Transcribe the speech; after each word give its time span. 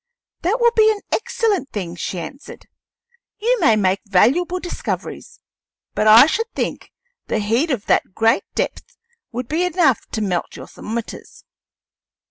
"That 0.41 0.59
will 0.59 0.71
be 0.71 0.89
an 0.91 1.01
excellent 1.11 1.69
thing," 1.69 1.95
she 1.95 2.17
answered; 2.17 2.65
"you 3.37 3.59
may 3.59 3.75
make 3.75 4.01
valuable 4.07 4.59
discoveries; 4.59 5.39
but 5.93 6.07
I 6.07 6.25
should 6.25 6.51
think 6.55 6.91
the 7.27 7.37
heat 7.37 7.69
at 7.69 7.85
that 7.85 8.15
great 8.15 8.45
depth 8.55 8.97
would 9.31 9.47
be 9.47 9.63
enough 9.63 10.07
to 10.13 10.21
melt 10.23 10.55
your 10.55 10.65
thermometers." 10.65 11.43